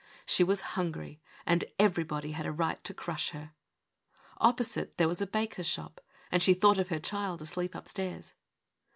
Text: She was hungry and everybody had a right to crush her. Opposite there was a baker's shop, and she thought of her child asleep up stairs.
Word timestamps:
She 0.25 0.43
was 0.43 0.61
hungry 0.73 1.21
and 1.45 1.63
everybody 1.77 2.31
had 2.31 2.47
a 2.47 2.51
right 2.51 2.83
to 2.85 2.91
crush 2.95 3.29
her. 3.33 3.51
Opposite 4.39 4.97
there 4.97 5.07
was 5.07 5.21
a 5.21 5.27
baker's 5.27 5.67
shop, 5.67 6.01
and 6.31 6.41
she 6.41 6.55
thought 6.55 6.79
of 6.79 6.87
her 6.87 6.97
child 6.99 7.39
asleep 7.43 7.75
up 7.75 7.87
stairs. 7.87 8.33